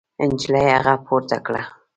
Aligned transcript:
نجلۍ 0.29 0.63
هغه 0.75 0.93
پورته 1.05 1.37
کړ. 1.45 1.55